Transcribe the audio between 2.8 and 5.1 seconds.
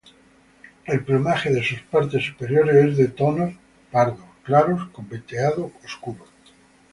es de tonos pardos claros con